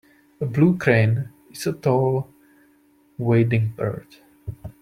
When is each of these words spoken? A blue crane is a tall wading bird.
A 0.39 0.47
blue 0.47 0.79
crane 0.79 1.29
is 1.51 1.67
a 1.67 1.73
tall 1.73 2.33
wading 3.19 3.73
bird. 3.77 4.07